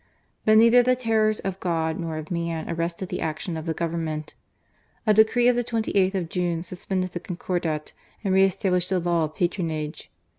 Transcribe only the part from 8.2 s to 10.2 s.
and re established the law of patronage.